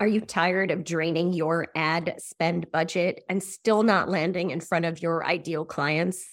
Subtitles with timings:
[0.00, 4.86] Are you tired of draining your ad spend budget and still not landing in front
[4.86, 6.24] of your ideal clients?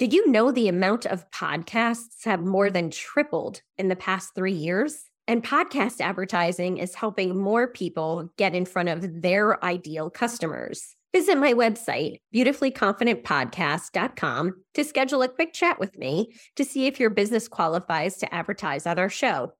[0.00, 4.52] Did you know the amount of podcasts have more than tripled in the past three
[4.52, 5.04] years?
[5.28, 10.96] And podcast advertising is helping more people get in front of their ideal customers.
[11.14, 17.10] Visit my website, beautifullyconfidentpodcast.com, to schedule a quick chat with me to see if your
[17.10, 19.52] business qualifies to advertise on our show.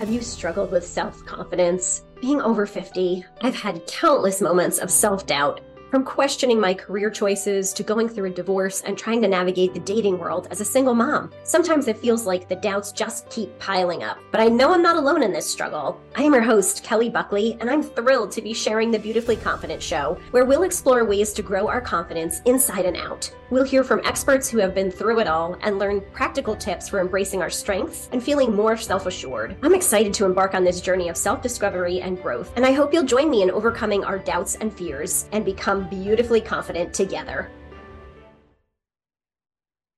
[0.00, 2.04] Have you struggled with self confidence?
[2.22, 5.60] Being over 50, I've had countless moments of self doubt
[5.90, 9.80] from questioning my career choices to going through a divorce and trying to navigate the
[9.80, 11.30] dating world as a single mom.
[11.44, 14.96] Sometimes it feels like the doubts just keep piling up, but I know I'm not
[14.96, 16.00] alone in this struggle.
[16.16, 19.82] I am your host, Kelly Buckley, and I'm thrilled to be sharing the Beautifully Confident
[19.82, 23.30] Show, where we'll explore ways to grow our confidence inside and out.
[23.50, 27.00] We'll hear from experts who have been through it all and learn practical tips for
[27.00, 29.56] embracing our strengths and feeling more self assured.
[29.60, 32.94] I'm excited to embark on this journey of self discovery and growth, and I hope
[32.94, 37.50] you'll join me in overcoming our doubts and fears and become beautifully confident together.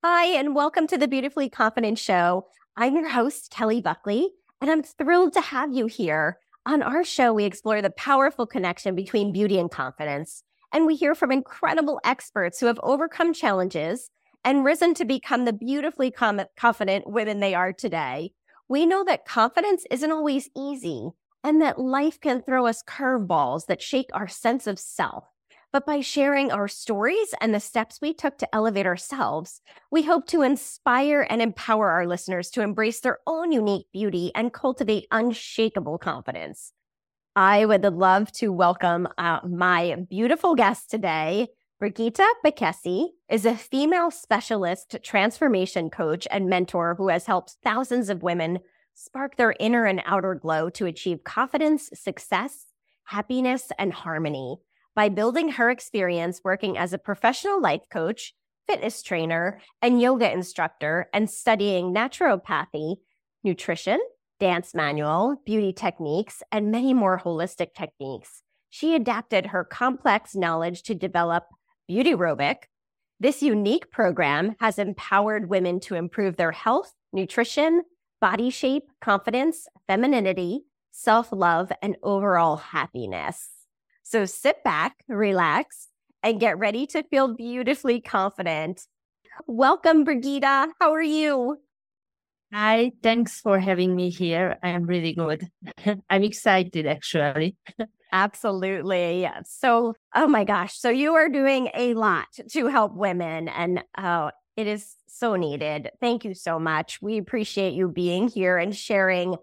[0.02, 2.46] Hi, and welcome to the Beautifully Confident Show.
[2.74, 4.30] I'm your host, Kelly Buckley,
[4.62, 6.38] and I'm thrilled to have you here.
[6.64, 11.14] On our show, we explore the powerful connection between beauty and confidence, and we hear
[11.14, 14.10] from incredible experts who have overcome challenges
[14.44, 18.32] and risen to become the beautifully confident women they are today.
[18.68, 21.10] We know that confidence isn't always easy
[21.44, 25.24] and that life can throw us curveballs that shake our sense of self.
[25.72, 30.26] But by sharing our stories and the steps we took to elevate ourselves, we hope
[30.26, 35.96] to inspire and empower our listeners to embrace their own unique beauty and cultivate unshakable
[35.98, 36.72] confidence.
[37.34, 41.48] I would love to welcome uh, my beautiful guest today.
[41.82, 48.22] Brigitta Bekesi is a female specialist transformation coach and mentor who has helped thousands of
[48.22, 48.58] women
[48.92, 52.66] spark their inner and outer glow to achieve confidence, success,
[53.04, 54.58] happiness, and harmony
[54.94, 58.34] by building her experience working as a professional life coach,
[58.66, 62.96] fitness trainer, and yoga instructor, and studying naturopathy,
[63.42, 64.00] nutrition,
[64.42, 68.42] dance manual, beauty techniques, and many more holistic techniques.
[68.70, 71.44] She adapted her complex knowledge to develop
[71.88, 72.64] Beautyrobic.
[73.20, 77.82] This unique program has empowered women to improve their health, nutrition,
[78.20, 83.48] body shape, confidence, femininity, self love, and overall happiness.
[84.02, 85.86] So sit back, relax,
[86.24, 88.88] and get ready to feel beautifully confident.
[89.46, 90.66] Welcome, Brigitta.
[90.80, 91.58] How are you?
[92.52, 94.58] Hi, thanks for having me here.
[94.62, 95.48] I am really good.
[96.10, 97.56] I'm excited actually.
[98.12, 99.26] Absolutely.
[99.44, 100.78] So, oh my gosh.
[100.78, 105.88] So, you are doing a lot to help women, and oh, it is so needed.
[105.98, 107.00] Thank you so much.
[107.00, 109.36] We appreciate you being here and sharing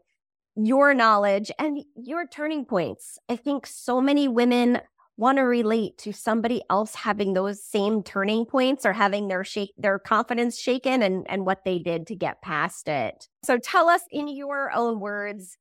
[0.56, 3.18] your knowledge and your turning points.
[3.28, 4.82] I think so many women
[5.20, 9.74] want to relate to somebody else having those same turning points or having their shake
[9.78, 13.28] their confidence shaken and and what they did to get past it.
[13.44, 15.58] So tell us in your own words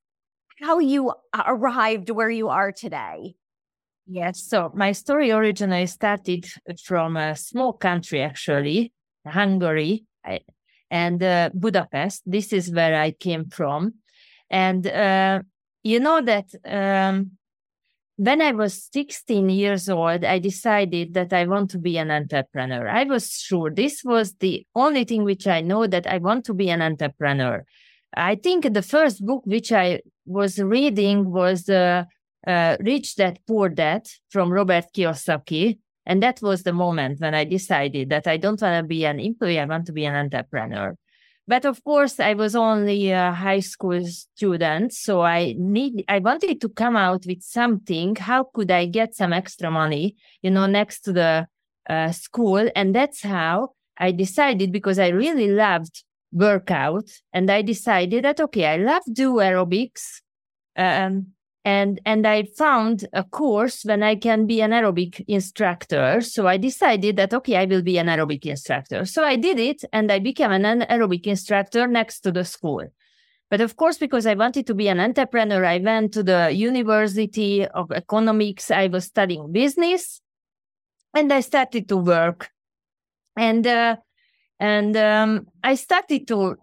[0.60, 3.34] how you arrived where you are today.
[4.06, 6.46] Yes, so my story originally started
[6.84, 8.92] from a small country actually,
[9.26, 10.04] Hungary
[10.90, 12.22] and uh, Budapest.
[12.24, 13.94] This is where I came from
[14.50, 15.42] and uh,
[15.82, 17.37] you know that um,
[18.18, 22.88] when I was 16 years old, I decided that I want to be an entrepreneur.
[22.88, 26.54] I was sure this was the only thing which I know that I want to
[26.54, 27.64] be an entrepreneur.
[28.16, 32.04] I think the first book which I was reading was uh,
[32.44, 35.78] uh, Rich Dad Poor Dad from Robert Kiyosaki.
[36.04, 39.20] And that was the moment when I decided that I don't want to be an
[39.20, 40.96] employee, I want to be an entrepreneur.
[41.48, 46.60] But of course, I was only a high school student, so I need I wanted
[46.60, 48.16] to come out with something.
[48.16, 51.48] How could I get some extra money, you know, next to the
[51.88, 52.68] uh, school?
[52.76, 58.66] And that's how I decided because I really loved workout, and I decided that okay,
[58.66, 60.20] I love do aerobics.
[60.76, 61.28] Um,
[61.68, 66.22] and and i found a course when i can be an aerobic instructor.
[66.22, 69.04] So i decided that okay i will be an aerobic instructor.
[69.04, 72.84] So i did it and i became an aerobic instructor next to the school.
[73.50, 77.66] But of course because i wanted to be an entrepreneur i went to the university
[77.80, 78.70] of economics.
[78.70, 80.22] I was studying business
[81.14, 82.50] and i started to work.
[83.36, 83.96] And uh,
[84.58, 85.30] and um,
[85.62, 86.56] i started to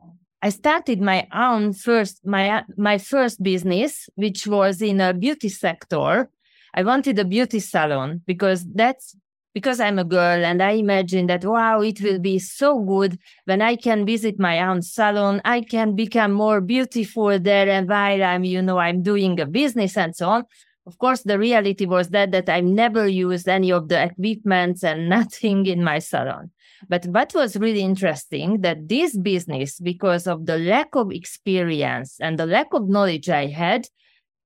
[0.46, 6.30] I started my own first my my first business, which was in a beauty sector.
[6.72, 9.16] I wanted a beauty salon because that's
[9.56, 13.60] because I'm a girl and I imagine that, wow, it will be so good when
[13.64, 15.42] I can visit my own salon.
[15.46, 17.68] I can become more beautiful there.
[17.68, 20.44] And while I'm, you know, I'm doing a business and so on.
[20.86, 25.10] Of course, the reality was that, that I've never used any of the equipments and
[25.18, 26.52] nothing in my salon.
[26.88, 32.38] But what was really interesting that this business, because of the lack of experience and
[32.38, 33.88] the lack of knowledge I had,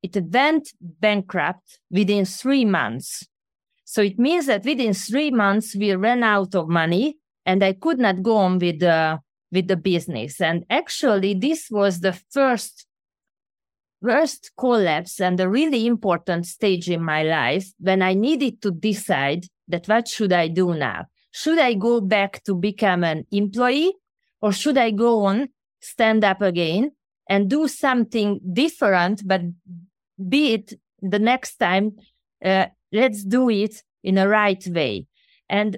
[0.01, 3.27] it went bankrupt within three months.
[3.83, 7.99] So it means that within three months we ran out of money, and I could
[7.99, 9.19] not go on with the
[9.51, 10.39] with the business.
[10.39, 12.85] And actually, this was the first
[14.01, 19.45] worst collapse and a really important stage in my life when I needed to decide
[19.67, 21.05] that what should I do now?
[21.31, 23.93] Should I go back to become an employee
[24.41, 25.49] or should I go on,
[25.81, 26.91] stand up again
[27.29, 29.41] and do something different, but
[30.27, 31.95] be it the next time
[32.43, 35.05] uh, let's do it in a right way.
[35.49, 35.77] And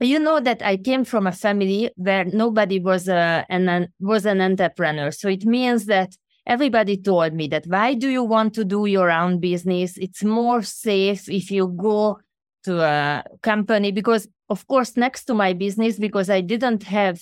[0.00, 4.40] you know that I came from a family where nobody was a an, was an
[4.40, 5.10] entrepreneur.
[5.12, 9.10] So it means that everybody told me that why do you want to do your
[9.10, 9.96] own business?
[9.96, 12.18] It's more safe if you go
[12.64, 17.16] to a company because of course next to my business because I didn't have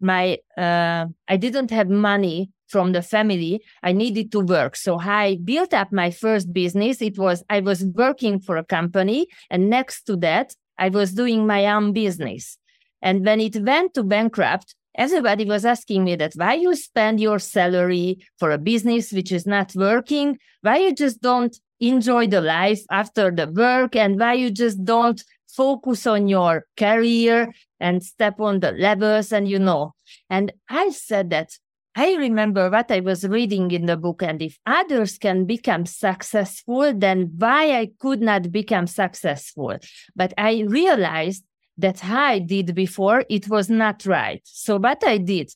[0.00, 0.24] my
[0.64, 2.38] uh, I didn't have money
[2.68, 4.76] from the family, I needed to work.
[4.76, 7.00] So I built up my first business.
[7.00, 9.28] It was, I was working for a company.
[9.50, 12.58] And next to that, I was doing my own business.
[13.02, 17.38] And when it went to bankrupt, everybody was asking me that why you spend your
[17.38, 20.38] salary for a business which is not working?
[20.62, 23.96] Why you just don't enjoy the life after the work?
[23.96, 29.48] And why you just don't focus on your career and step on the levels and
[29.48, 29.94] you know
[30.28, 31.50] and i said that
[31.98, 36.92] I remember what I was reading in the book, and if others can become successful,
[36.92, 39.78] then why I could not become successful?
[40.14, 41.44] But I realized
[41.78, 44.42] that I did before it was not right.
[44.44, 45.50] So what I did,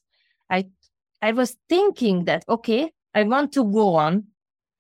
[0.48, 0.68] I
[1.20, 4.28] I was thinking that okay, I want to go on.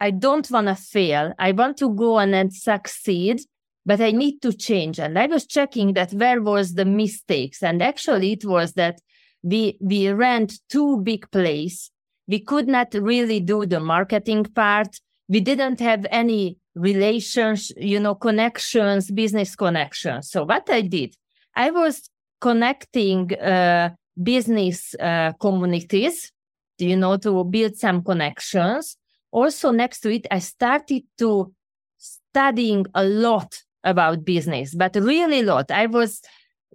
[0.00, 1.32] I don't want to fail.
[1.38, 3.40] I want to go and succeed,
[3.84, 4.98] but I need to change.
[4.98, 9.00] And I was checking that where was the mistakes, and actually it was that
[9.42, 11.90] we we rent too big place
[12.30, 15.00] we could not really do the marketing part.
[15.28, 20.30] We didn't have any relations you know connections business connections.
[20.30, 21.16] So what i did
[21.56, 22.08] i was
[22.40, 23.90] connecting uh,
[24.22, 26.32] business uh, communities
[26.78, 28.96] you know to build some connections
[29.30, 31.52] also next to it i started to
[31.98, 36.20] studying a lot about business but really a lot i was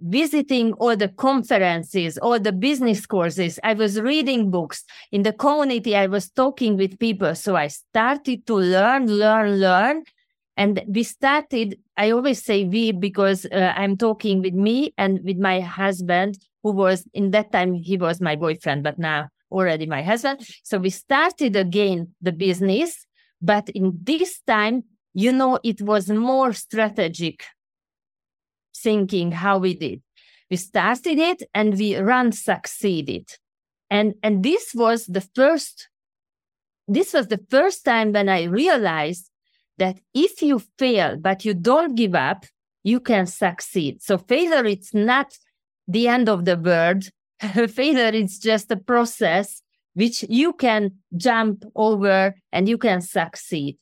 [0.00, 3.58] visiting all the conferences, all the business courses.
[3.64, 4.84] I was reading books.
[5.12, 7.34] In the community, I was talking with people.
[7.34, 10.04] So I started to learn, learn, learn.
[10.56, 15.38] And we started, I always say we because uh, I'm talking with me and with
[15.38, 20.02] my husband, who was in that time, he was my boyfriend, but now already my
[20.02, 20.40] husband.
[20.62, 23.06] So we started again the business.
[23.40, 24.84] But in this time,
[25.14, 27.44] you know, it was more strategic
[28.76, 30.02] thinking how we did.
[30.50, 33.28] We started it and we run succeeded.
[33.90, 35.88] And, and this was the first,
[36.86, 39.30] this was the first time when I realized
[39.78, 42.46] that if you fail, but you don't give up,
[42.84, 44.02] you can succeed.
[44.02, 45.36] So failure, it's not
[45.88, 47.04] the end of the world.
[47.68, 49.62] failure is just a process
[49.94, 53.78] which you can jump over and you can succeed.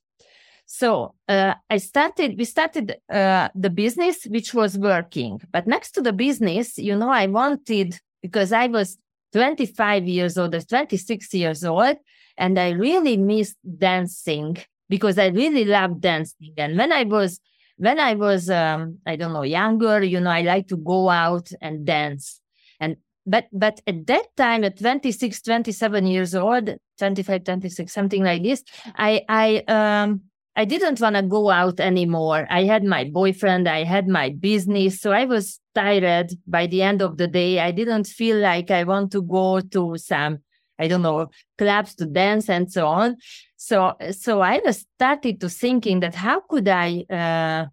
[0.67, 5.41] So uh, I started, we started uh, the business, which was working.
[5.53, 8.97] But next to the business, you know, I wanted, because I was
[9.33, 11.97] 25 years old, 26 years old,
[12.39, 14.57] and I really missed dancing
[14.89, 16.55] because I really loved dancing.
[16.57, 17.41] And when I was,
[17.77, 21.51] when I was, um, I don't know, younger, you know, I like to go out
[21.61, 22.41] and dance.
[22.79, 28.43] And but but at that time at 26 27 years old 25 26 something like
[28.43, 28.63] this
[28.97, 30.21] i i um
[30.57, 32.47] I didn't want to go out anymore.
[32.49, 35.01] I had my boyfriend, I had my business.
[35.01, 37.59] So I was tired by the end of the day.
[37.59, 40.39] I didn't feel like I want to go to some,
[40.79, 43.17] I don't know, clubs to dance and so on.
[43.57, 47.67] So, so I was started to thinking that how could I uh,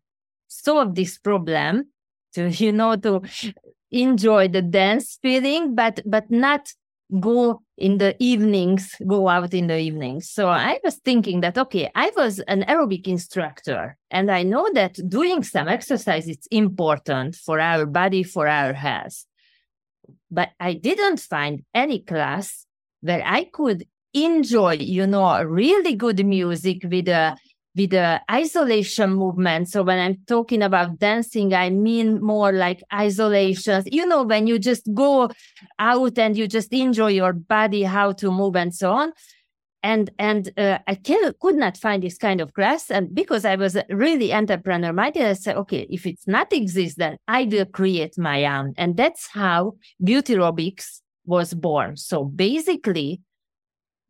[0.47, 1.91] solve this problem
[2.33, 3.21] to, you know, to
[3.91, 6.71] enjoy the dance feeling, but, but not
[7.19, 10.29] go in the evenings, go out in the evenings.
[10.29, 14.97] So I was thinking that, okay, I was an aerobic instructor and I know that
[15.09, 19.25] doing some exercise is important for our body, for our health.
[20.29, 22.65] But I didn't find any class
[23.01, 27.35] where I could enjoy, you know, really good music with a
[27.75, 29.69] with the isolation movement.
[29.69, 33.87] So when I'm talking about dancing, I mean more like isolations.
[33.91, 35.29] You know, when you just go
[35.79, 39.13] out and you just enjoy your body, how to move and so on.
[39.83, 43.55] And and uh, I can, could not find this kind of class, and because I
[43.55, 48.15] was really entrepreneur minded, I said, okay, if it's not exist, then I will create
[48.15, 51.97] my own, and that's how Beauty Aerobics was born.
[51.97, 53.21] So basically,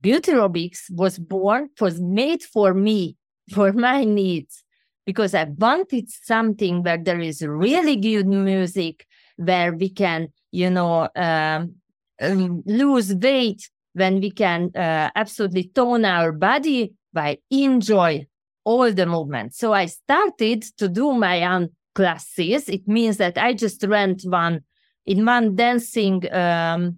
[0.01, 3.15] Beauty Aerobics was born, was made for me
[3.49, 4.63] for my needs
[5.05, 9.07] because I wanted something where there is really good music,
[9.37, 11.75] where we can, you know, um,
[12.21, 18.25] um, lose weight, when we can uh, absolutely tone our body by enjoy
[18.63, 19.57] all the movements.
[19.57, 22.69] So I started to do my own classes.
[22.69, 24.61] It means that I just rent one
[25.05, 26.97] in one dancing, um,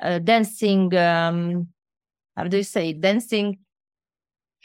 [0.00, 1.68] uh, dancing, um,
[2.36, 3.58] how do you say, dancing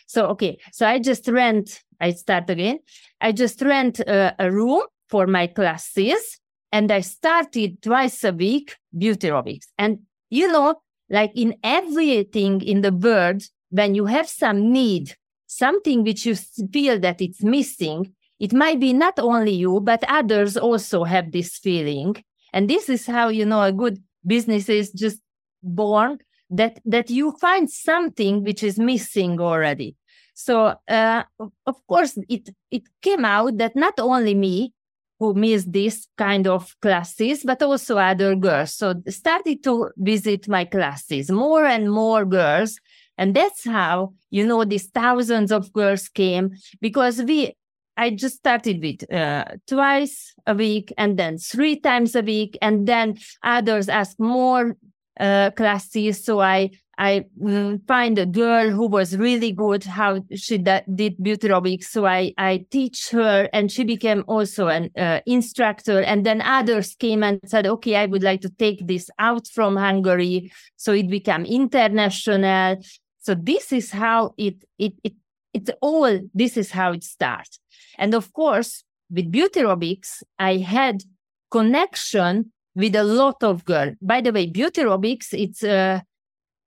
[0.10, 0.58] so, okay.
[0.74, 2.80] So I just rent, I start again.
[3.22, 6.40] I just rent a, a room for my classes
[6.72, 9.68] and I started twice a week beauty aerobics.
[9.78, 10.00] And
[10.32, 16.26] you know, like in everything in the world, when you have some need, something which
[16.26, 16.34] you
[16.74, 21.60] feel that it's missing, it might be not only you, but others also have this
[21.60, 22.16] feeling.
[22.52, 25.20] And this is how, you know, a good business is just
[25.62, 26.18] born
[26.50, 29.96] that, that you find something which is missing already.
[30.34, 31.24] So uh,
[31.66, 34.74] of course, it it came out that not only me
[35.20, 38.74] who missed this kind of classes, but also other girls.
[38.74, 42.80] So started to visit my classes, more and more girls.
[43.18, 47.54] And that's how, you know, these thousands of girls came because we,
[47.98, 52.58] I just started with uh, twice a week and then three times a week.
[52.62, 54.78] And then others asked more
[55.20, 56.24] uh, classes.
[56.24, 61.16] So I I mm, find a girl who was really good how she da- did
[61.24, 61.86] beauty aerobics.
[61.86, 66.02] So I, I teach her and she became also an uh, instructor.
[66.02, 69.78] And then others came and said, okay, I would like to take this out from
[69.78, 70.52] Hungary.
[70.76, 72.76] So it became international.
[73.20, 75.14] So this is how it, it, it,
[75.54, 77.60] it's all, this is how it starts.
[77.98, 81.04] And of course, with beauty aerobics, I had
[81.50, 83.96] connection with a lot of girls.
[84.02, 86.00] By the way, beauty aerobics, it's, uh,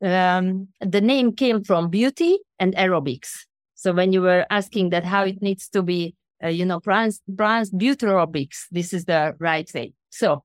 [0.04, 3.30] um, the name came from beauty and aerobics.
[3.74, 6.14] So when you were asking that how it needs to be,
[6.44, 9.94] uh, you know, brands, beauty aerobics, this is the right way.
[10.10, 10.44] So,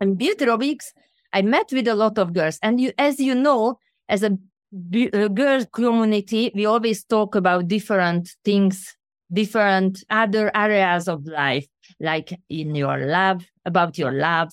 [0.00, 0.86] in beauty aerobics,
[1.32, 4.38] I met with a lot of girls, and you, as you know, as a,
[5.12, 8.96] a girl community, we always talk about different things,
[9.32, 11.66] different other areas of life,
[12.00, 14.50] like in your love, about your love,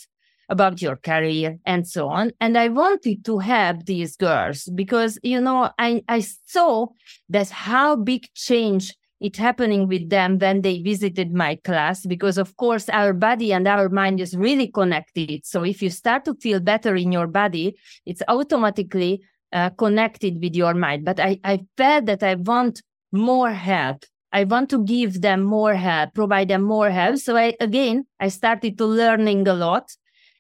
[0.49, 2.31] about your career and so on.
[2.39, 6.87] And I wanted to help these girls because, you know, I, I saw
[7.29, 12.57] that how big change it happening with them when they visited my class because of
[12.57, 15.45] course our body and our mind is really connected.
[15.45, 19.21] So if you start to feel better in your body it's automatically
[19.53, 21.05] uh, connected with your mind.
[21.05, 22.81] But I, I felt that i want
[23.11, 24.03] more help.
[24.33, 27.17] I want to give them more help provide them more help.
[27.17, 29.89] So i again i started to learning a lot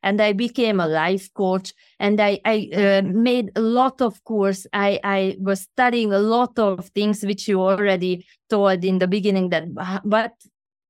[0.03, 4.67] and I became a life coach and I, I uh, made a lot of course.
[4.73, 9.49] I, I was studying a lot of things which you already told in the beginning
[9.49, 9.63] that
[10.03, 10.33] what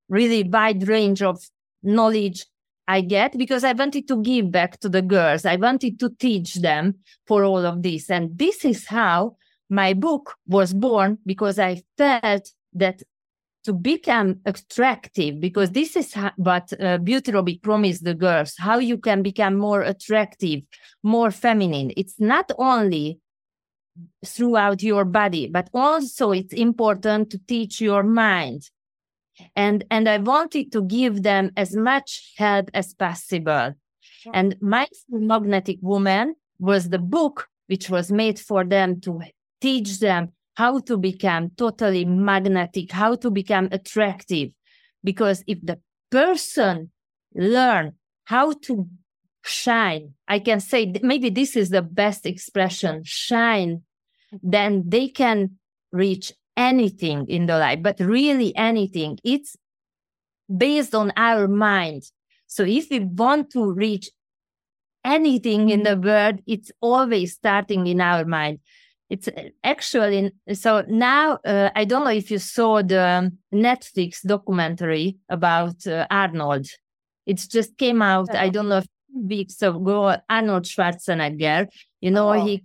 [0.09, 1.39] really wide range of
[1.83, 2.45] knowledge
[2.87, 5.45] I get because I wanted to give back to the girls.
[5.45, 6.95] I wanted to teach them
[7.27, 8.09] for all of this.
[8.09, 9.37] And this is how
[9.69, 13.01] my book was born because I felt that
[13.63, 18.97] to become attractive because this is what uh, beauty aerobic promised the girls how you
[18.97, 20.61] can become more attractive
[21.03, 21.91] more feminine.
[21.97, 23.19] It's not only
[24.25, 28.69] throughout your body but also it's important to teach your mind.
[29.55, 33.73] And and i wanted to give them as much help as possible.
[34.33, 39.21] And mindful magnetic woman was the book which was made for them to
[39.61, 44.49] teach them how to become totally magnetic, how to become attractive.
[45.03, 45.79] Because if the
[46.11, 46.91] person
[47.33, 47.93] learn
[48.25, 48.87] how to
[49.43, 53.83] shine, I can say maybe this is the best expression, shine,
[54.41, 55.57] then they can
[55.91, 59.17] reach anything in the life, but really anything.
[59.23, 59.57] It's
[60.55, 62.03] based on our mind.
[62.47, 64.11] So if we want to reach
[65.03, 68.59] anything in the world, it's always starting in our mind
[69.13, 75.17] it's uh, actually so now uh, i don't know if you saw the netflix documentary
[75.29, 76.65] about uh, arnold
[77.25, 78.81] it just came out i don't know
[79.15, 81.67] weeks ago arnold schwarzenegger
[82.01, 82.45] you know oh.
[82.45, 82.63] he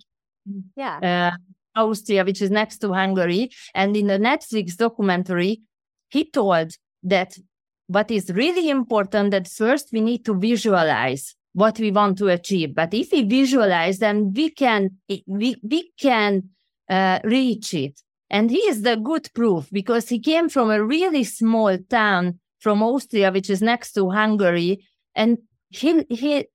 [0.76, 1.37] yeah uh,
[1.76, 3.50] Austria, which is next to Hungary.
[3.73, 5.61] And in the Netflix documentary,
[6.09, 6.73] he told
[7.05, 7.38] that
[7.87, 12.75] what is really important that first we need to visualize what we want to achieve.
[12.75, 14.90] But if we visualize, then we can
[15.26, 16.50] we, we can
[16.88, 18.00] uh, reach it.
[18.31, 22.83] And he is the good proof because he came from a really small town from
[22.83, 25.38] Austria, which is next to Hungary, and
[25.71, 26.47] he he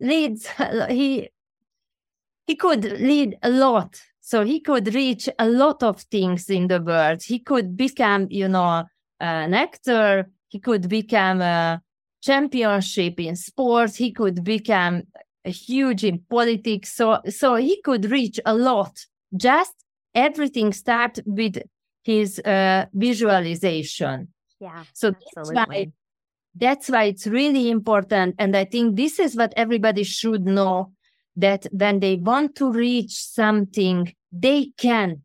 [0.00, 0.48] leads
[0.88, 1.28] he
[2.46, 4.00] he could lead a lot.
[4.20, 7.22] So he could reach a lot of things in the world.
[7.22, 8.84] He could become, you know,
[9.18, 10.30] an actor.
[10.48, 11.82] He could become a
[12.22, 13.96] championship in sports.
[13.96, 15.02] He could become
[15.44, 16.94] a huge in politics.
[16.94, 18.98] So so he could reach a lot.
[19.36, 19.74] Just
[20.14, 21.62] everything start with
[22.02, 24.28] his uh, visualization.
[24.60, 24.84] Yeah.
[24.92, 25.54] So absolutely.
[25.54, 25.92] that's why
[26.54, 28.34] that's why it's really important.
[28.38, 30.92] And I think this is what everybody should know
[31.36, 35.22] that when they want to reach something, they can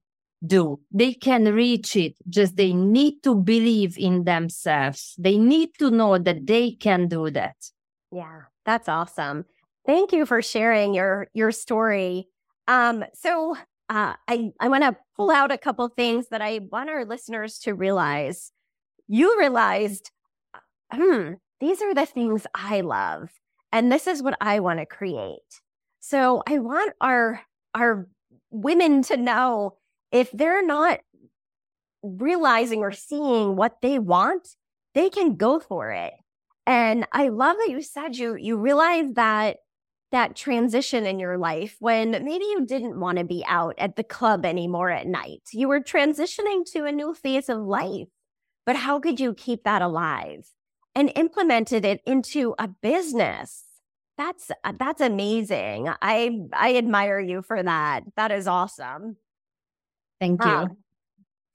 [0.48, 0.80] do.
[0.92, 2.16] They can reach it.
[2.30, 5.16] Just they need to believe in themselves.
[5.18, 7.56] They need to know that they can do that.
[8.12, 9.46] Yeah, that's awesome.
[9.86, 12.28] Thank you for sharing your your story.
[12.68, 13.56] Um, so
[13.90, 17.60] uh, I I want to pull out a couple things that I want our listeners
[17.60, 18.52] to realize.
[19.08, 20.12] You realized,
[20.92, 23.30] hmm, these are the things I love,
[23.72, 25.62] and this is what I want to create.
[26.00, 27.42] So I want our
[27.76, 28.08] our
[28.50, 29.76] women to know
[30.16, 31.02] if they're not
[32.02, 34.48] realizing or seeing what they want,
[34.94, 36.14] they can go for it.
[36.66, 39.58] And I love that you said you you realize that
[40.12, 44.04] that transition in your life when maybe you didn't want to be out at the
[44.04, 45.42] club anymore at night.
[45.52, 48.08] You were transitioning to a new phase of life.
[48.66, 50.48] But how could you keep that alive
[50.96, 53.66] and implemented it into a business?
[54.18, 55.90] That's that's amazing.
[56.02, 58.04] I I admire you for that.
[58.16, 59.18] That is awesome.
[60.20, 60.52] Thank you.
[60.52, 60.78] Um,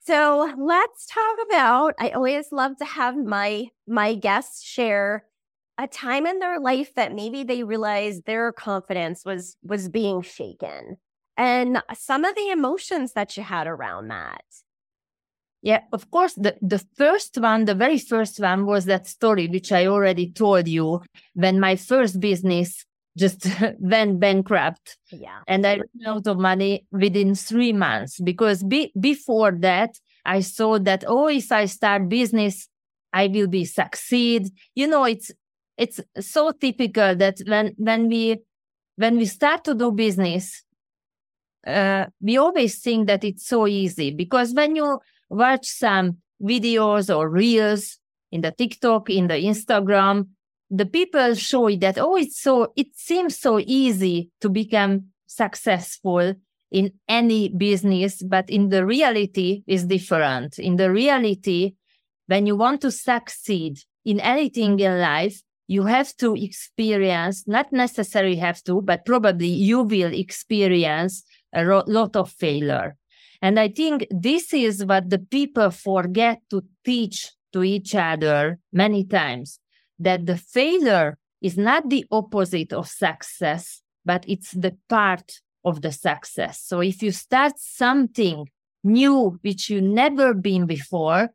[0.03, 1.93] so let's talk about.
[1.99, 5.25] I always love to have my my guests share
[5.77, 10.97] a time in their life that maybe they realized their confidence was was being shaken
[11.37, 14.43] and some of the emotions that you had around that
[15.61, 19.71] yeah of course the, the first one the very first one was that story which
[19.71, 21.01] i already told you
[21.33, 22.85] when my first business
[23.17, 23.47] just
[23.79, 24.97] went bankrupt.
[25.11, 25.39] Yeah.
[25.47, 30.77] And i ran out of money within three months because be, before that i saw
[30.79, 32.67] that oh if i start business
[33.13, 34.49] i will be succeed.
[34.75, 35.31] You know it's
[35.77, 38.37] it's so typical that when when we
[38.95, 40.63] when we start to do business
[41.67, 47.29] uh, we always think that it's so easy because when you watch some videos or
[47.29, 47.99] reels
[48.31, 50.27] in the tiktok in the instagram
[50.71, 56.33] the people show that oh it's so it seems so easy to become successful
[56.71, 61.73] in any business but in the reality is different in the reality
[62.27, 68.35] when you want to succeed in anything in life you have to experience, not necessarily
[68.35, 72.97] have to, but probably you will experience a ro- lot of failure.
[73.41, 79.05] And I think this is what the people forget to teach to each other many
[79.05, 79.60] times
[80.03, 85.91] that the failure is not the opposite of success, but it's the part of the
[85.91, 86.61] success.
[86.61, 88.49] So if you start something
[88.83, 91.29] new, which you never been before,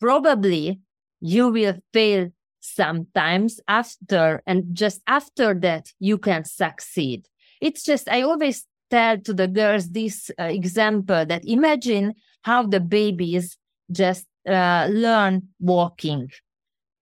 [0.00, 0.80] probably
[1.20, 7.26] you will fail sometimes after and just after that you can succeed
[7.60, 12.80] it's just i always tell to the girls this uh, example that imagine how the
[12.80, 13.58] babies
[13.92, 16.30] just uh, learn walking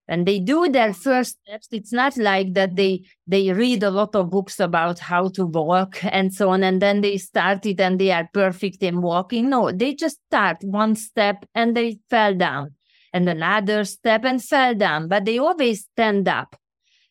[0.07, 4.15] and they do their first steps it's not like that they they read a lot
[4.15, 7.99] of books about how to walk and so on and then they start it and
[7.99, 12.73] they are perfect in walking no they just start one step and they fell down
[13.13, 16.55] and another step and fell down, but they always stand up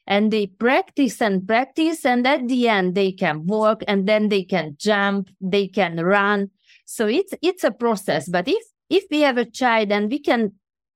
[0.07, 2.05] and they practice and practice.
[2.05, 6.51] And at the end, they can walk and then they can jump, they can run.
[6.85, 8.29] So it's, it's a process.
[8.29, 10.53] But if, if we have a child and we can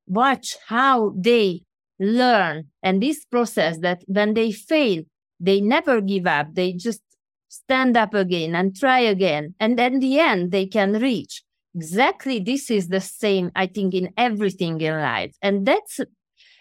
[0.09, 1.63] watch how they
[1.99, 5.03] learn and this process that when they fail,
[5.41, 6.55] they never give up.
[6.55, 7.03] They just
[7.49, 9.55] stand up again and try again.
[9.61, 11.43] And at the end, they can reach
[11.77, 16.01] exactly this is the same i think in everything in life and that's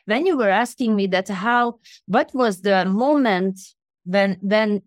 [0.06, 3.58] when you were asking me that how what was the moment
[4.04, 4.82] when when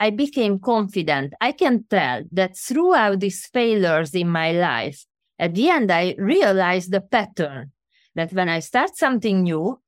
[0.00, 5.06] i became confident i can tell that throughout these failures in my life
[5.38, 7.70] at the end i realized the pattern
[8.14, 9.80] that when i start something new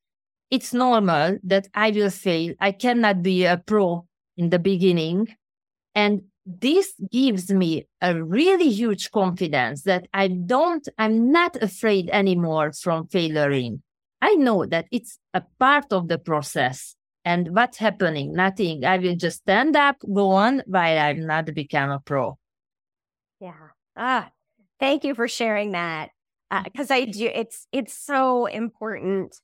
[0.50, 4.06] it's normal that i will fail i cannot be a pro
[4.36, 5.26] in the beginning
[5.94, 12.72] and this gives me a really huge confidence that I don't, I'm not afraid anymore
[12.72, 13.82] from failing.
[14.20, 16.96] I know that it's a part of the process.
[17.24, 18.34] And what's happening?
[18.34, 18.84] Nothing.
[18.84, 22.38] I will just stand up, go on while I'm not become a pro.
[23.40, 23.72] Yeah.
[23.96, 24.30] Ah,
[24.78, 26.10] thank you for sharing that.
[26.64, 29.40] Because uh, I do, it's it's so important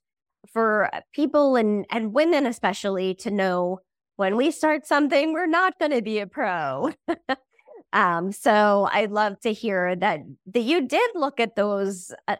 [0.52, 3.80] for people and and women especially to know
[4.20, 6.92] when we start something, we're not going to be a pro.
[7.94, 10.20] um, so I'd love to hear that
[10.52, 12.36] that you did look at those uh,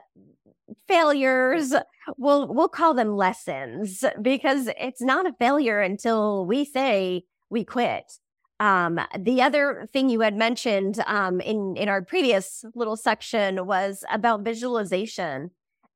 [0.87, 1.73] failures.
[2.18, 8.12] We'll we'll call them lessons because it's not a failure until we say we quit.
[8.61, 14.05] Um, the other thing you had mentioned um, in in our previous little section was
[14.12, 15.51] about visualization,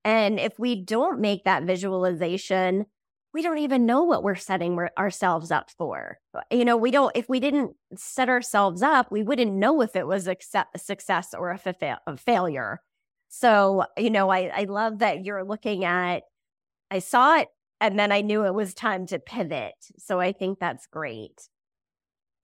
[0.05, 2.87] and if we don't make that visualization,
[3.35, 6.19] we don't even know what we're setting ourselves up for.
[6.51, 10.07] You know, we don't, if we didn't set ourselves up, we wouldn't know if it
[10.07, 10.37] was a
[10.77, 12.81] success or a, a failure.
[13.29, 16.23] So, you know, I, I love that you're looking at,
[16.93, 17.49] I saw it
[17.81, 19.75] and then I knew it was time to pivot.
[19.99, 21.49] So I think that's great.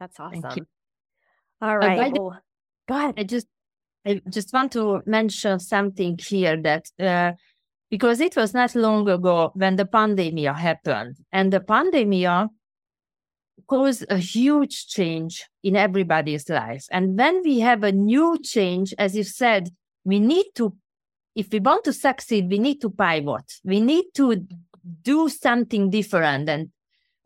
[0.01, 0.67] That's awesome.
[1.61, 2.13] All right.
[2.13, 2.41] Well,
[2.89, 3.15] go ahead.
[3.19, 3.47] I just,
[4.07, 7.33] I just want to mention something here that, uh,
[7.91, 12.49] because it was not long ago when the pandemic happened and the pandemic
[13.67, 19.15] caused a huge change in everybody's life and when we have a new change as
[19.15, 19.69] you said
[20.05, 20.75] we need to
[21.37, 24.47] if we want to succeed we need to pivot we need to
[25.03, 26.71] do something different and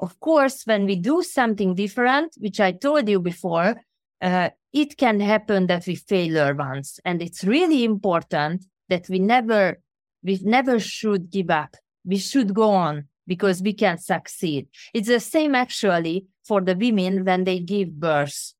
[0.00, 3.80] of course when we do something different which i told you before
[4.22, 9.78] uh, it can happen that we fail once and it's really important that we never
[10.24, 11.76] we never should give up.
[12.04, 14.66] We should go on because we can succeed.
[14.92, 18.54] It's the same actually for the women when they give birth.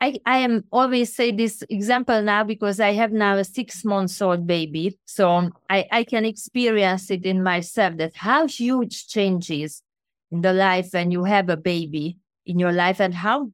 [0.00, 4.22] I, I am always say this example now because I have now a six months
[4.22, 4.98] old baby.
[5.06, 9.82] So I, I can experience it in myself that how huge changes
[10.30, 13.50] in the life when you have a baby in your life and how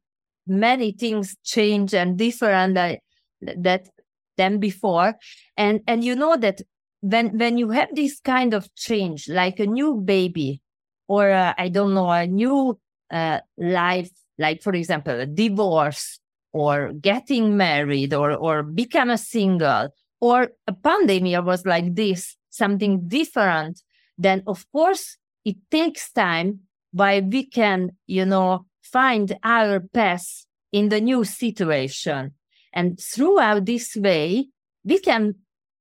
[0.46, 3.00] many things change and different that,
[3.40, 3.88] that
[4.36, 5.14] than before.
[5.56, 6.60] And, and you know that
[7.04, 10.62] when when you have this kind of change like a new baby
[11.06, 12.78] or uh, i don't know a new
[13.12, 16.18] uh, life like for example a divorce
[16.54, 19.88] or getting married or or become a single
[20.22, 23.82] or a pandemic was like this something different
[24.16, 26.60] then of course it takes time
[26.92, 32.32] but we can you know find our path in the new situation
[32.72, 34.46] and throughout this way
[34.84, 35.34] we can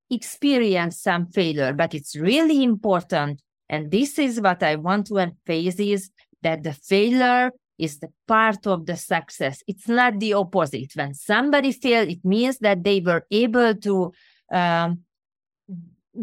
[0.09, 3.41] experience some failure, but it's really important.
[3.69, 8.67] And this is what I want to emphasize is that the failure is the part
[8.67, 9.63] of the success.
[9.67, 10.91] It's not the opposite.
[10.95, 14.13] When somebody failed, it means that they were able to
[14.51, 14.99] um,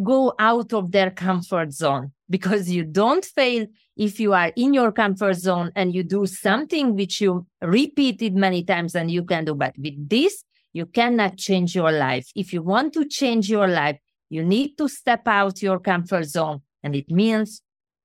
[0.04, 3.66] go out of their comfort zone because you don't fail
[3.96, 8.62] if you are in your comfort zone and you do something which you repeated many
[8.62, 9.54] times and you can do.
[9.54, 12.30] But with this, you cannot change your life.
[12.36, 16.62] If you want to change your life, you need to step out your comfort zone.
[16.82, 17.62] And it means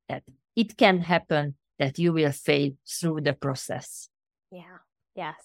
[0.10, 0.24] that
[0.56, 4.10] it can happen that you will fail through the process.
[4.52, 4.80] Yeah.
[5.16, 5.36] Yes.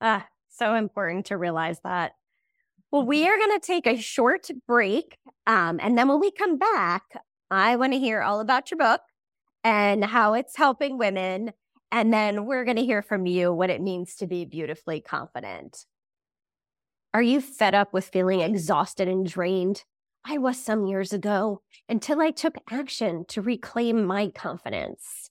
[0.00, 2.12] Ah, so important to realize that.
[2.90, 5.16] Well, we are going to take a short break.
[5.46, 7.04] Um, and then when we come back,
[7.52, 9.02] I want to hear all about your book
[9.62, 11.52] and how it's helping women.
[11.90, 15.84] And then we're going to hear from you what it means to be beautifully confident.
[17.12, 19.84] Are you fed up with feeling exhausted and drained?
[20.24, 21.60] I was some years ago
[21.90, 25.28] until I took action to reclaim my confidence.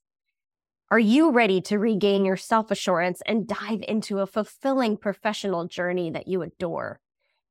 [0.92, 6.12] Are you ready to regain your self assurance and dive into a fulfilling professional journey
[6.12, 7.01] that you adore?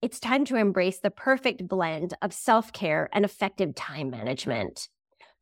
[0.03, 4.89] It's time to embrace the perfect blend of self care and effective time management.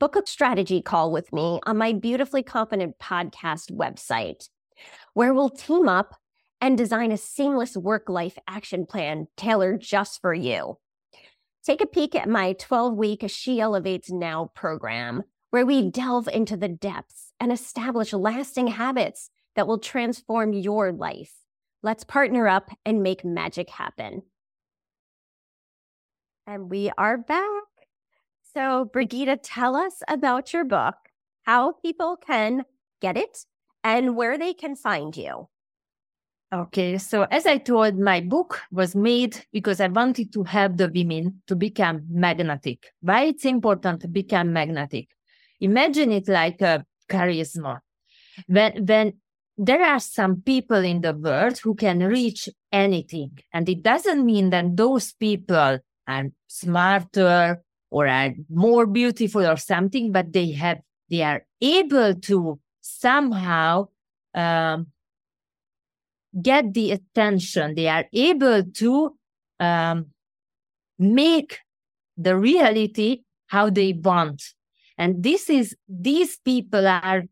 [0.00, 4.48] Book a strategy call with me on my Beautifully Confident podcast website,
[5.14, 6.16] where we'll team up
[6.60, 10.78] and design a seamless work life action plan tailored just for you.
[11.64, 16.56] Take a peek at my 12 week She Elevates Now program, where we delve into
[16.56, 21.32] the depths and establish lasting habits that will transform your life.
[21.84, 24.22] Let's partner up and make magic happen.
[26.48, 27.68] And we are back.
[28.54, 30.94] So, Brigitte, tell us about your book,
[31.42, 32.64] how people can
[33.02, 33.44] get it,
[33.84, 35.48] and where they can find you.
[36.50, 40.88] Okay, so as I told, my book was made because I wanted to help the
[40.88, 42.94] women to become magnetic.
[43.02, 45.08] Why it's important to become magnetic?
[45.60, 47.80] Imagine it like a charisma.
[48.46, 49.12] When when
[49.58, 53.32] there are some people in the world who can reach anything.
[53.52, 60.10] And it doesn't mean that those people are smarter or are more beautiful or something,
[60.10, 63.88] but they have, they are able to somehow
[64.34, 64.88] um,
[66.40, 67.74] get the attention.
[67.74, 69.16] They are able to
[69.60, 70.06] um,
[70.98, 71.58] make
[72.16, 74.42] the reality how they want.
[74.96, 77.24] And this is, these people are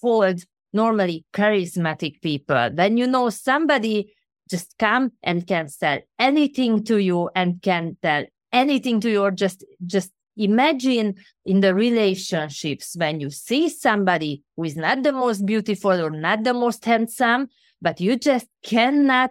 [0.00, 0.42] called
[0.72, 2.70] normally charismatic people.
[2.74, 4.12] When you know somebody
[4.50, 9.30] just come and can sell anything to you and can tell anything to you or
[9.30, 15.44] just, just imagine in the relationships when you see somebody who is not the most
[15.46, 17.48] beautiful or not the most handsome,
[17.80, 19.30] but you just cannot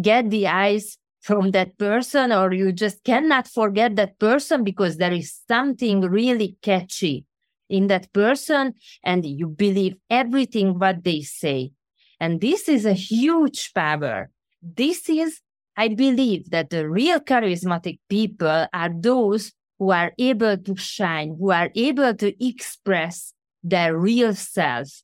[0.00, 5.12] get the eyes from that person or you just cannot forget that person because there
[5.12, 7.24] is something really catchy
[7.68, 11.72] in that person and you believe everything what they say.
[12.20, 14.30] And this is a huge power
[14.62, 15.40] this is
[15.76, 21.50] i believe that the real charismatic people are those who are able to shine who
[21.50, 25.02] are able to express their real self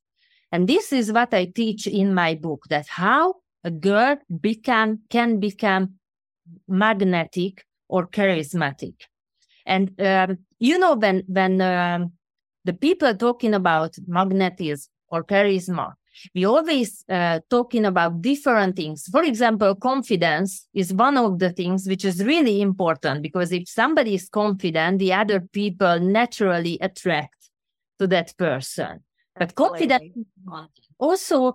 [0.53, 5.41] and this is what i teach in my book that how a girl become can
[5.41, 5.99] become
[6.67, 8.95] magnetic or charismatic.
[9.67, 12.13] And um, you know when when um,
[12.65, 15.95] the people talking about magnetism or charisma,
[16.35, 19.07] we always uh, talking about different things.
[19.11, 24.15] For example, confidence is one of the things which is really important because if somebody
[24.15, 27.51] is confident, the other people naturally attract
[27.99, 29.01] to that person.
[29.37, 30.03] But confidence
[30.99, 31.55] also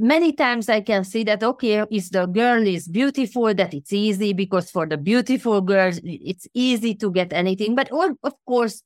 [0.00, 4.32] many times i can see that okay if the girl is beautiful that it's easy
[4.32, 8.82] because for the beautiful girls it's easy to get anything but of course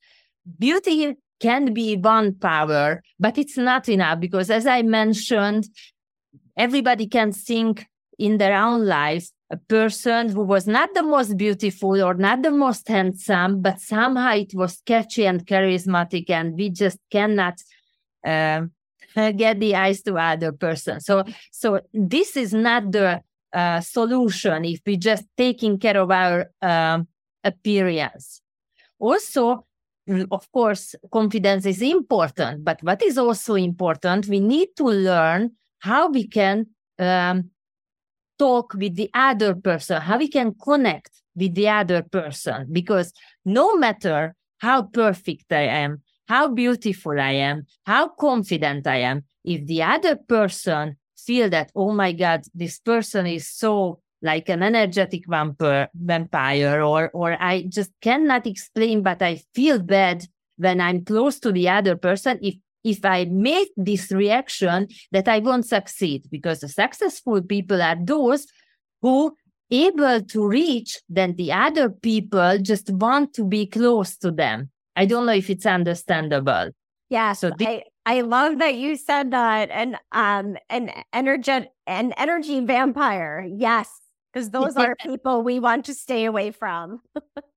[0.58, 5.64] beauty can be one power but it's not enough because as i mentioned
[6.56, 7.86] everybody can think
[8.18, 12.50] in their own life a person who was not the most beautiful or not the
[12.50, 17.56] most handsome but somehow it was catchy and charismatic and we just cannot
[18.26, 18.70] um,
[19.36, 21.00] get the eyes to other person.
[21.00, 26.50] So, so this is not the uh, solution if we just taking care of our
[26.62, 27.08] um,
[27.44, 28.40] appearance.
[28.98, 29.66] Also,
[30.30, 36.10] of course, confidence is important, but what is also important, we need to learn how
[36.10, 36.66] we can
[36.98, 37.50] um,
[38.38, 43.12] talk with the other person, how we can connect with the other person, because
[43.44, 49.24] no matter how perfect I am, how beautiful I am, how confident I am.
[49.44, 54.62] If the other person feel that, oh my God, this person is so like an
[54.62, 61.04] energetic vampire, vampire or, or I just cannot explain, but I feel bad when I'm
[61.04, 62.38] close to the other person.
[62.40, 62.54] If,
[62.84, 68.46] if I make this reaction that I won't succeed because the successful people are those
[69.00, 69.36] who
[69.70, 75.06] able to reach then the other people just want to be close to them I
[75.06, 76.70] don't know if it's understandable.
[77.08, 77.32] Yeah.
[77.32, 79.70] So I, I love that you said that.
[79.70, 83.46] And um an energy an energy vampire.
[83.48, 83.90] Yes.
[84.32, 87.00] Because those are people we want to stay away from.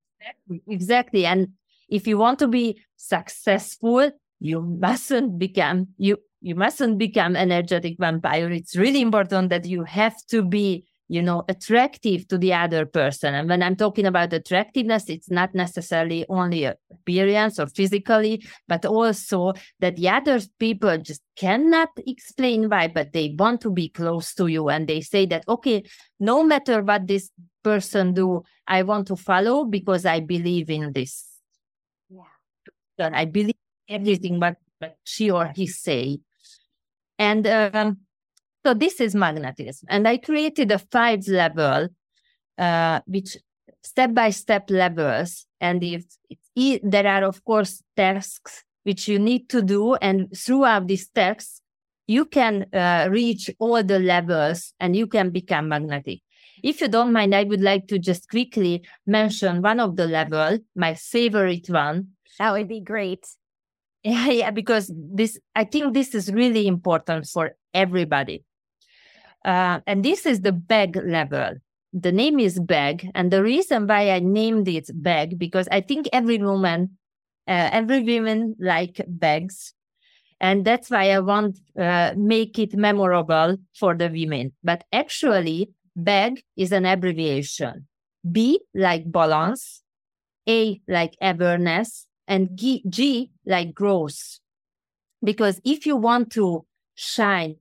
[0.67, 1.25] exactly.
[1.25, 1.49] And
[1.89, 8.51] if you want to be successful, you mustn't become you you mustn't become energetic vampire.
[8.51, 13.34] It's really important that you have to be you know attractive to the other person.
[13.34, 19.54] And when i'm talking about attractiveness it's not necessarily only appearance or physically but also
[19.80, 24.48] that the other people just cannot explain why but they want to be close to
[24.48, 24.70] you.
[24.70, 25.84] And they say that okay
[26.20, 27.32] no matter what this
[27.63, 31.26] person do i want to follow because i believe in this.
[32.10, 33.10] Yeah.
[33.13, 33.56] I believe
[33.89, 36.20] everything but but she or he say.
[37.18, 38.00] And um,
[38.65, 39.88] so this is magnetism.
[39.89, 41.89] And I created a five level,
[42.58, 43.38] uh, which
[43.84, 45.45] step by step levels.
[45.62, 46.04] And if
[46.56, 49.95] it, there are, of course, tasks which you need to do.
[49.95, 51.62] And throughout these tasks,
[52.08, 56.21] you can uh, reach all the levels and you can become magnetic.
[56.63, 60.58] If you don't mind, I would like to just quickly mention one of the level,
[60.75, 62.08] my favorite one.
[62.39, 63.28] That would be great.
[64.06, 68.43] Yeah, yeah, because this, I think this is really important for everybody.
[69.45, 71.53] Uh, and this is the bag level.
[71.93, 73.10] The name is bag.
[73.15, 76.97] And the reason why I named it bag, because I think every woman,
[77.47, 79.73] uh, every woman like bags.
[80.41, 84.53] And that's why I want uh, make it memorable for the women.
[84.63, 87.88] But actually, bag is an abbreviation.
[88.29, 89.84] B like balance,
[90.49, 94.39] A like awareness, and G, G like growth.
[95.23, 97.58] Because if you want to shine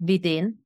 [0.00, 0.58] within,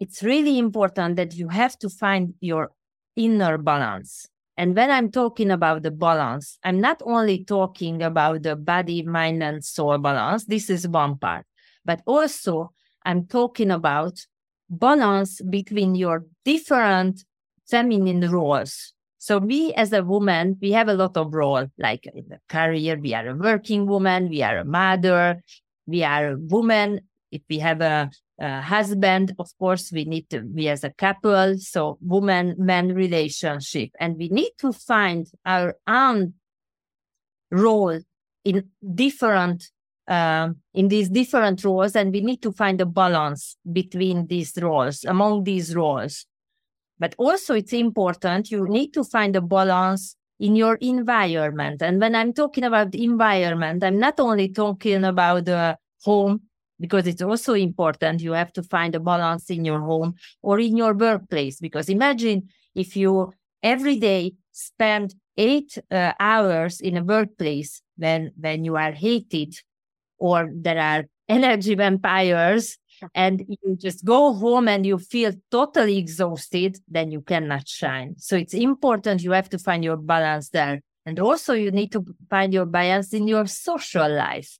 [0.00, 2.72] it's really important that you have to find your
[3.16, 4.26] inner balance.
[4.56, 9.42] And when I'm talking about the balance, I'm not only talking about the body, mind,
[9.42, 10.44] and soul balance.
[10.46, 11.46] This is one part,
[11.84, 12.72] but also
[13.04, 14.18] I'm talking about
[14.68, 17.24] balance between your different
[17.68, 18.92] feminine roles.
[19.18, 22.98] So we as a woman, we have a lot of role, like in the career,
[22.98, 25.42] we are a working woman, we are a mother,
[25.86, 27.00] we are a woman.
[27.30, 31.58] If we have a, a husband, of course, we need to be as a couple.
[31.58, 33.90] So woman man relationship.
[34.00, 36.34] And we need to find our own
[37.50, 38.00] role
[38.44, 39.70] in different
[40.08, 45.04] um, in these different roles and we need to find a balance between these roles
[45.04, 46.26] among these roles
[46.98, 52.16] but also it's important you need to find a balance in your environment and when
[52.16, 56.40] i'm talking about environment i'm not only talking about the home
[56.80, 60.76] because it's also important you have to find a balance in your home or in
[60.76, 67.82] your workplace because imagine if you every day spend eight uh, hours in a workplace
[67.96, 69.54] when when you are hated
[70.18, 72.76] or there are energy vampires
[73.14, 78.14] and you just go home and you feel totally exhausted, then you cannot shine.
[78.18, 80.82] So it's important you have to find your balance there.
[81.06, 84.58] And also you need to find your balance in your social life.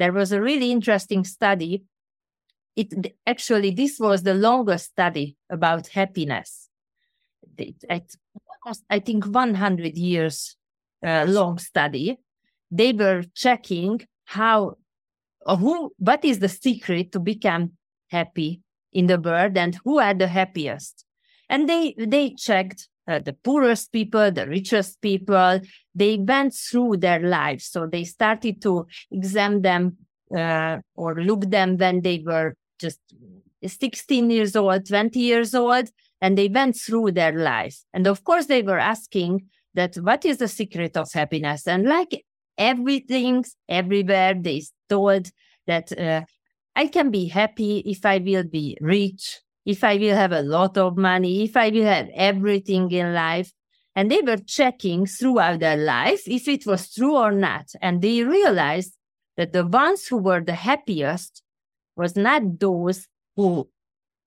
[0.00, 1.84] There was a really interesting study.
[2.74, 6.70] It actually, this was the longest study about happiness.
[7.58, 8.16] It, it,
[8.88, 10.56] I think 100 years
[11.06, 12.18] uh, long study.
[12.70, 14.78] They were checking how
[15.44, 17.72] who what is the secret to become
[18.10, 21.04] happy in the world and who are the happiest
[21.48, 25.60] and they they checked uh, the poorest people the richest people
[25.94, 27.64] they went through their lives.
[27.66, 29.96] So they started to examine them
[30.36, 33.00] uh, or look them when they were just
[33.66, 38.46] 16 years old 20 years old and they went through their lives and of course
[38.46, 41.66] they were asking that what is the secret of happiness?
[41.66, 42.24] And like
[42.58, 45.30] everything everywhere they told
[45.66, 46.22] that uh,
[46.76, 49.40] I can be happy if I will be rich,
[49.70, 53.52] if I will have a lot of money, if I will have everything in life.
[53.96, 57.66] And they were checking throughout their life if it was true or not.
[57.82, 58.94] And they realized
[59.36, 61.42] that the ones who were the happiest
[61.96, 63.06] was not those
[63.36, 63.68] who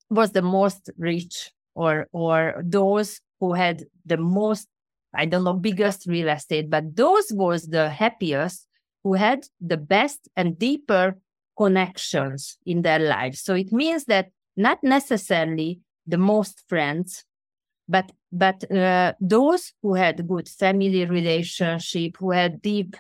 [0.10, 4.67] was the most rich or or those who had the most
[5.15, 8.67] I don't know biggest real estate, but those was the happiest
[9.03, 11.17] who had the best and deeper
[11.58, 13.41] connections in their lives.
[13.41, 17.25] So it means that not necessarily the most friends,
[17.87, 22.95] but but uh, those who had good family relationship, who had deep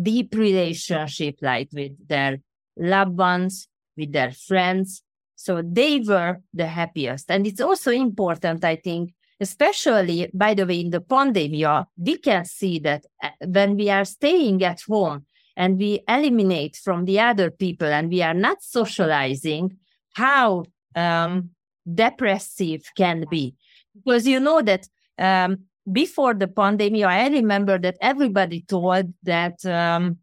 [0.00, 2.38] deep relationship, like with their
[2.76, 5.02] loved ones, with their friends.
[5.36, 7.30] So they were the happiest.
[7.30, 12.44] And it's also important, I think, especially by the way, in the pandemic, we can
[12.44, 17.50] see that uh, when we are staying at home, and we eliminate from the other
[17.50, 19.76] people and we are not socializing
[20.14, 20.64] how
[20.94, 21.50] um,
[21.92, 23.54] depressive can be.
[23.94, 25.58] Because you know that um,
[25.92, 30.16] before the pandemic i remember that everybody told that um,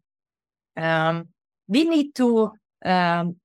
[0.76, 1.28] um
[1.68, 2.50] we need to
[2.84, 3.36] um,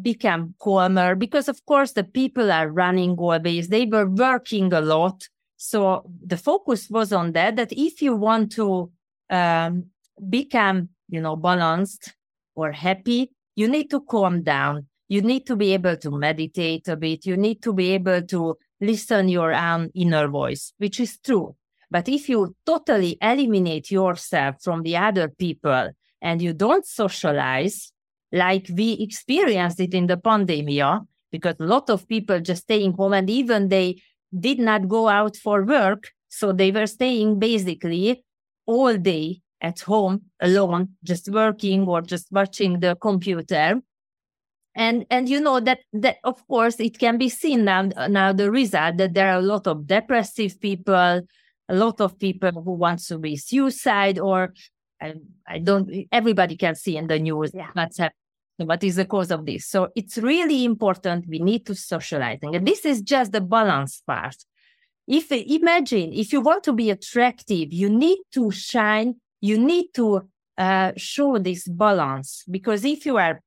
[0.00, 3.68] become calmer because of course the people are running always.
[3.68, 5.28] They were working a lot.
[5.56, 8.90] So the focus was on that that if you want to
[9.28, 9.86] um,
[10.28, 12.14] become you know, balanced
[12.54, 14.86] or happy, you need to calm down.
[15.10, 17.26] You need to be able to meditate a bit.
[17.26, 21.56] You need to be able to listen your own inner voice, which is true.
[21.90, 25.90] But if you totally eliminate yourself from the other people
[26.22, 27.90] and you don't socialize,
[28.30, 33.14] like we experienced it in the pandemic, because a lot of people just staying home
[33.14, 34.00] and even they
[34.38, 36.12] did not go out for work.
[36.28, 38.24] So they were staying basically
[38.64, 43.80] all day at home alone, just working or just watching the computer.
[44.76, 48.50] And and you know that that of course it can be seen now now the
[48.50, 51.22] result that there are a lot of depressive people,
[51.68, 54.54] a lot of people who want to be suicide or
[55.02, 55.14] I,
[55.46, 57.70] I don't everybody can see in the news yeah.
[57.72, 58.14] what's happening
[58.58, 59.66] what is the cause of this.
[59.66, 64.36] So it's really important we need to socializing and this is just the balance part.
[65.08, 70.28] If imagine if you want to be attractive you need to shine you need to
[70.60, 72.44] uh, show this balance.
[72.50, 73.40] Because if you are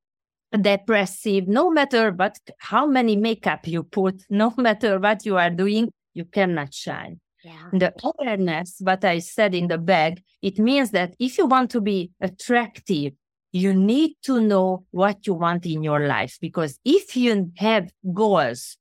[0.60, 5.92] depressive, no matter what, how many makeup you put, no matter what you are doing,
[6.14, 7.20] you cannot shine.
[7.44, 7.70] Yeah.
[7.74, 11.82] The awareness, what I said in the bag, it means that if you want to
[11.82, 13.14] be attractive,
[13.52, 18.78] you need to know what you want in your life because if you have goals,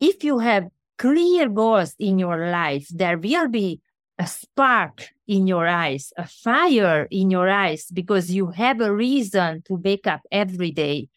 [0.00, 3.80] if you have clear goals in your life, there will be
[4.20, 9.62] a spark in your eyes, a fire in your eyes, because you have a reason
[9.62, 11.08] to wake up every day.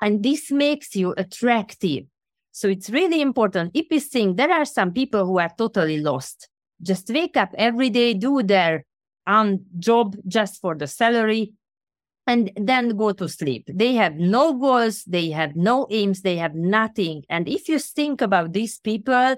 [0.00, 2.04] And this makes you attractive.
[2.52, 3.72] So it's really important.
[3.74, 6.48] If you think there are some people who are totally lost,
[6.80, 8.84] just wake up every day, do their
[9.80, 11.52] job just for the salary,
[12.28, 13.64] and then go to sleep.
[13.66, 17.24] They have no goals, they have no aims, they have nothing.
[17.28, 19.34] And if you think about these people,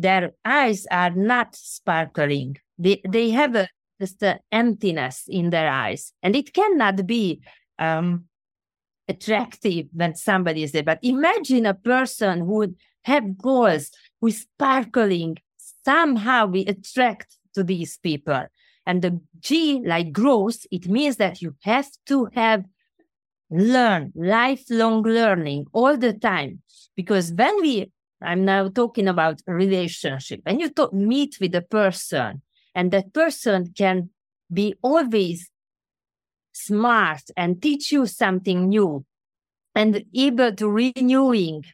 [0.00, 2.56] their eyes are not sparkling.
[2.78, 3.68] They, they have a,
[4.00, 6.12] just an emptiness in their eyes.
[6.22, 7.42] And it cannot be
[7.78, 8.24] um,
[9.08, 10.82] attractive when somebody is there.
[10.82, 13.90] But imagine a person who would have goals,
[14.20, 15.36] who is sparkling,
[15.84, 18.44] somehow we attract to these people.
[18.86, 22.64] And the G, like growth, it means that you have to have
[23.50, 26.62] learn, lifelong learning all the time.
[26.96, 27.92] Because when we
[28.22, 30.42] I'm now talking about relationship.
[30.46, 32.42] And you talk, meet with a person,
[32.74, 34.10] and that person can
[34.52, 35.50] be always
[36.52, 39.04] smart and teach you something new
[39.74, 41.64] and able to renewing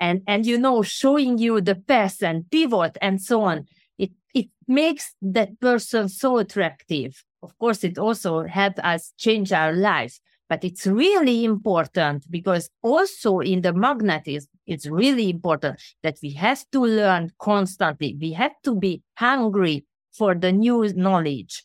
[0.00, 3.66] and and you know showing you the path and pivot and so on
[3.98, 9.74] it it makes that person so attractive of course it also helps us change our
[9.74, 10.20] lives
[10.52, 16.62] but it's really important because also in the magnetism it's really important that we have
[16.72, 18.18] to learn constantly.
[18.20, 21.64] We have to be hungry for the new knowledge.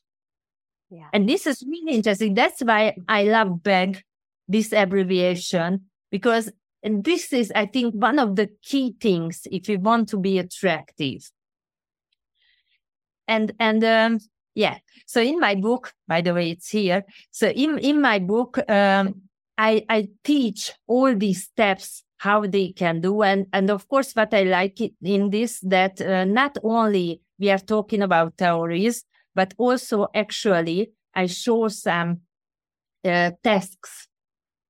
[0.90, 1.10] Yeah.
[1.12, 2.34] And this is really interesting.
[2.34, 4.02] That's why I love BEG,
[4.48, 6.50] this abbreviation, because
[6.82, 10.40] and this is, I think, one of the key things if you want to be
[10.40, 11.30] attractive.
[13.28, 14.20] And and um,
[14.58, 17.06] yeah, so in my book, by the way, it's here.
[17.30, 19.22] So in in my book, um,
[19.56, 23.22] I I teach all these steps how they can do.
[23.22, 27.60] And and of course what i like in this that uh, not only we are
[27.60, 29.04] talking about theories
[29.36, 32.22] but also actually i show some
[33.06, 34.08] uh, tasks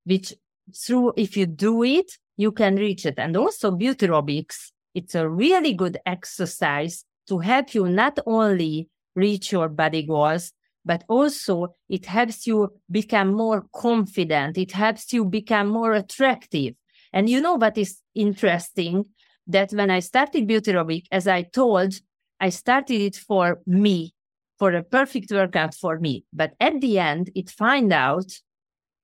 [0.04, 0.34] which
[0.76, 3.18] through if you do it you can reach it.
[3.18, 9.52] And also beauty aerobics it's a really good exercise to help you not only reach
[9.52, 10.54] your body goals
[10.86, 16.74] but also it helps you become more confident it helps you become more attractive
[17.14, 19.06] and you know what is interesting?
[19.48, 21.94] That when I started Beautyrobic, as I told,
[22.40, 24.14] I started it for me,
[24.60, 26.26] for a perfect workout for me.
[26.34, 28.32] But at the end, it find out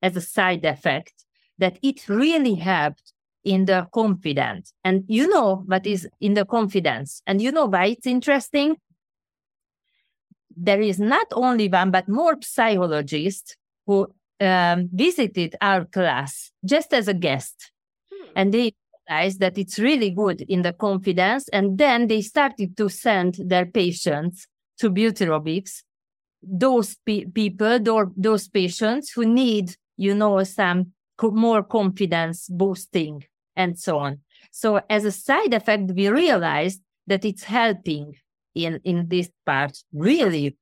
[0.01, 1.13] as a side effect
[1.59, 3.13] that it really helped
[3.45, 4.73] in the confidence.
[4.83, 7.21] And you know what is in the confidence.
[7.25, 8.75] And you know why it's interesting?
[10.55, 14.07] There is not only one, but more psychologists who
[14.39, 17.71] um, visited our class just as a guest
[18.35, 18.73] and they
[19.09, 21.47] realized that it's really good in the confidence.
[21.49, 24.47] And then they started to send their patients
[24.79, 25.83] to beauty aerobics.
[26.41, 33.23] Those pe- people, those, those patients who need, you know, some co- more confidence boosting
[33.55, 34.19] and so on.
[34.51, 38.15] So as a side effect, we realized that it's helping
[38.55, 40.57] in, in this part really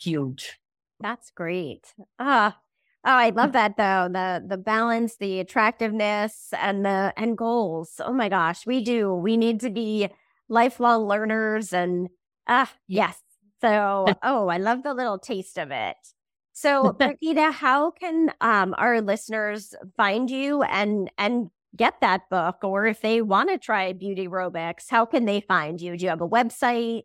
[0.00, 0.58] huge.
[1.00, 1.94] That's great.
[2.18, 2.58] Ah,
[3.06, 4.08] Oh, I love that though.
[4.10, 8.00] The the balance, the attractiveness and the and goals.
[8.02, 9.12] Oh my gosh, we do.
[9.14, 10.08] We need to be
[10.48, 12.08] lifelong learners and
[12.48, 13.20] ah yes.
[13.60, 15.96] So, oh, I love the little taste of it.
[16.52, 22.86] So, Brigitta, how can um our listeners find you and and get that book or
[22.86, 25.96] if they want to try beauty aerobics, how can they find you?
[25.96, 27.02] Do you have a website?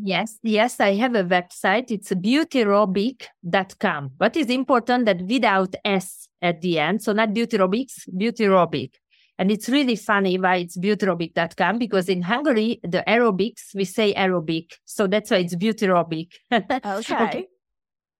[0.00, 1.90] Yes, yes, I have a website.
[1.90, 4.10] It's beautyrobic.com.
[4.16, 8.92] But it's important that without S at the end, so not beautyrobics, beautyrobic.
[9.38, 14.72] And it's really funny why it's beautyrobic.com because in Hungary, the aerobics, we say aerobic.
[14.84, 16.32] So that's why it's beautyrobic.
[16.52, 16.80] okay.
[16.84, 17.46] okay.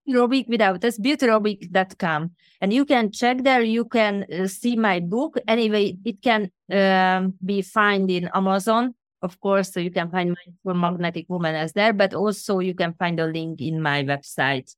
[0.08, 2.30] Aerobic without us, beautyrobic.com.
[2.60, 3.62] And you can check there.
[3.62, 5.38] You can uh, see my book.
[5.46, 10.74] Anyway, it can um, be found in Amazon of course, so you can find Mindful
[10.74, 14.74] Magnetic Woman as there, but also you can find a link in my website.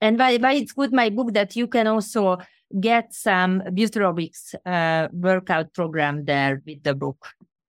[0.00, 2.38] And by, by it's good, my book that you can also
[2.78, 4.32] get some beauty
[4.64, 7.28] uh, workout program there with the book.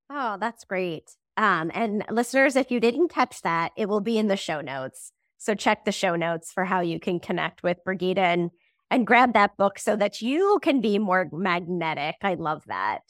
[0.10, 1.10] Oh, that's great.
[1.38, 5.12] Um, and listeners, if you didn't catch that, it will be in the show notes.
[5.38, 8.52] So check the show notes for how you can connect with Brigitta and
[8.92, 12.18] and grab that book so that you can be more magnetic.
[12.22, 13.02] I love that.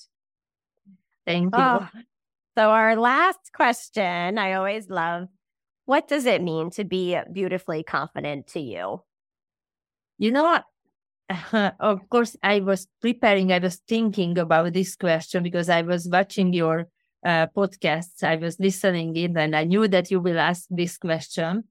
[1.26, 1.62] Thank you.
[1.62, 1.88] Oh,
[2.62, 5.30] so, our last question I always love
[5.86, 9.02] what does it mean to be beautifully confident to you?
[10.20, 10.66] You know what?
[11.80, 16.54] of course, I was preparing, I was thinking about this question because I was watching
[16.54, 16.88] your
[17.26, 21.64] uh, podcasts, I was listening in, and I knew that you will ask this question.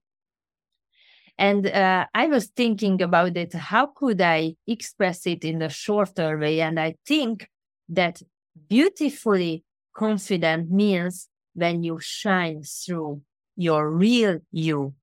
[1.39, 3.55] And uh, I was thinking about it.
[3.55, 6.61] How could I express it in a shorter way?
[6.61, 7.49] And I think
[7.91, 8.21] that
[8.69, 9.65] beautifully
[9.95, 13.23] confident means when you shine through
[13.57, 14.95] your real you.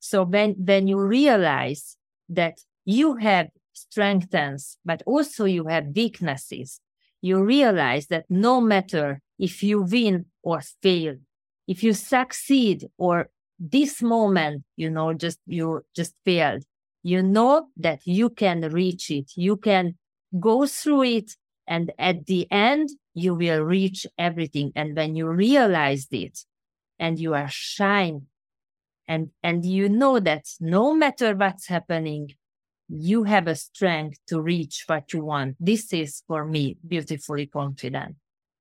[0.00, 1.96] So when, when you realize
[2.28, 6.80] that you have strengths, but also you have weaknesses,
[7.20, 11.16] you realize that no matter if you win or fail,
[11.68, 16.64] if you succeed or this moment, you know, just you just failed,
[17.02, 19.30] you know that you can reach it.
[19.36, 19.96] You can
[20.38, 21.36] go through it.
[21.66, 24.72] And at the end, you will reach everything.
[24.74, 26.40] And when you realize it
[26.98, 28.26] and you are shine
[29.08, 32.34] and, and you know that no matter what's happening,
[32.88, 35.56] you have a strength to reach what you want.
[35.58, 38.16] This is for me beautifully confident.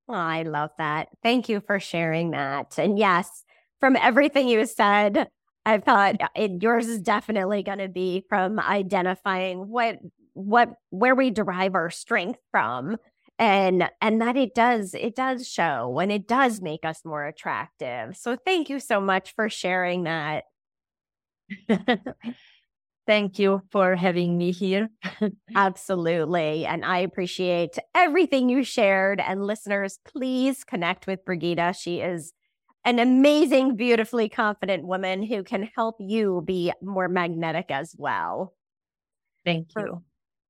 [0.07, 1.09] Oh, I love that.
[1.23, 2.77] Thank you for sharing that.
[2.77, 3.43] And yes,
[3.79, 5.27] from everything you said,
[5.65, 9.99] I thought uh, it, yours is definitely going to be from identifying what
[10.33, 12.97] what where we derive our strength from.
[13.39, 18.15] And and that it does it does show and it does make us more attractive.
[18.15, 20.43] So thank you so much for sharing that.
[23.07, 24.89] Thank you for having me here.
[25.55, 26.65] Absolutely.
[26.65, 29.19] And i appreciate everything you shared.
[29.19, 32.33] And listeners please connect with Brigitta she is
[32.85, 38.53] an amazing beautifully confident woman who can help you be more magnetic as well.
[39.45, 40.03] Thank you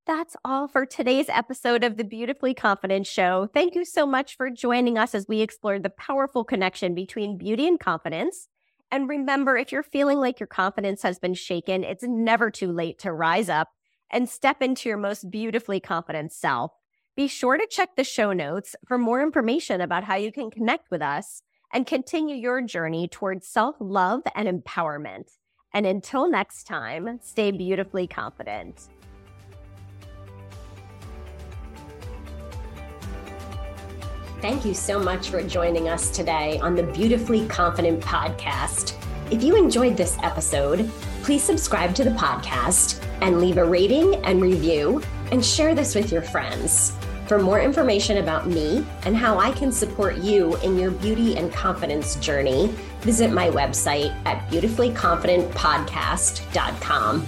[0.05, 3.49] that's all for today's episode of the Beautifully Confident Show.
[3.53, 7.67] Thank you so much for joining us as we explored the powerful connection between beauty
[7.67, 8.47] and confidence.
[8.91, 12.99] And remember, if you're feeling like your confidence has been shaken, it's never too late
[12.99, 13.69] to rise up
[14.09, 16.71] and step into your most beautifully confident self.
[17.15, 20.89] Be sure to check the show notes for more information about how you can connect
[20.89, 21.43] with us
[21.73, 25.37] and continue your journey towards self love and empowerment.
[25.73, 28.89] And until next time, stay beautifully confident.
[34.41, 38.95] Thank you so much for joining us today on the Beautifully Confident podcast.
[39.29, 40.89] If you enjoyed this episode,
[41.21, 46.11] please subscribe to the podcast and leave a rating and review and share this with
[46.11, 46.93] your friends.
[47.27, 51.53] For more information about me and how I can support you in your beauty and
[51.53, 57.27] confidence journey, visit my website at beautifullyconfidentpodcast.com.